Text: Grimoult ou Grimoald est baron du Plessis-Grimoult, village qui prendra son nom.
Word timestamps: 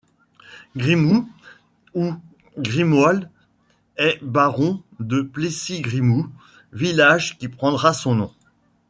Grimoult 0.75 1.27
ou 1.93 2.13
Grimoald 2.57 3.29
est 3.97 4.17
baron 4.23 4.81
du 4.99 5.27
Plessis-Grimoult, 5.27 6.31
village 6.73 7.37
qui 7.37 7.47
prendra 7.47 7.93
son 7.93 8.15
nom. 8.15 8.31